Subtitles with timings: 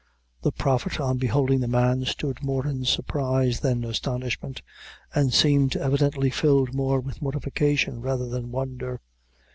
[0.41, 4.63] The Prophet, on beholding the man, stood more in surprise than astonishment,
[5.13, 8.99] and seemed evidently filled more with mortification rather than wonder.